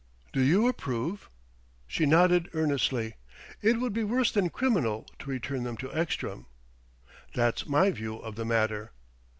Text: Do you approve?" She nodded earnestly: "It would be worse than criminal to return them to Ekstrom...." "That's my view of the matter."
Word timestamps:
Do 0.33 0.41
you 0.41 0.67
approve?" 0.67 1.29
She 1.85 2.07
nodded 2.07 2.49
earnestly: 2.55 3.17
"It 3.61 3.79
would 3.79 3.93
be 3.93 4.03
worse 4.03 4.31
than 4.31 4.49
criminal 4.49 5.05
to 5.19 5.29
return 5.29 5.61
them 5.61 5.77
to 5.77 5.93
Ekstrom...." 5.93 6.47
"That's 7.35 7.67
my 7.67 7.91
view 7.91 8.17
of 8.17 8.35
the 8.35 8.43
matter." 8.45 8.93